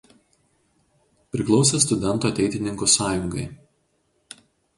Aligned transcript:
Priklausė 1.35 1.81
studentų 1.83 2.31
Ateitininkų 2.33 2.89
sąjungai. 2.95 3.45